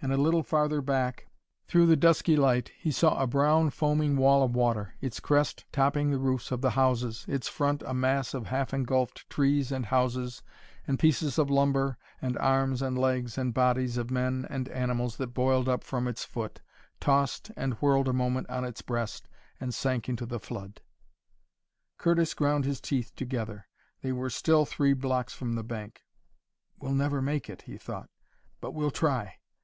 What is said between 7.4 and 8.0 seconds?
front a